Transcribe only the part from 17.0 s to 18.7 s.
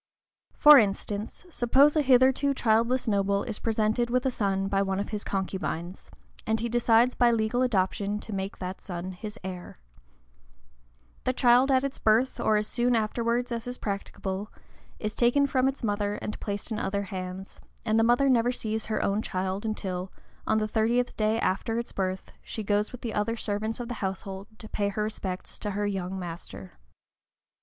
hands, and the mother never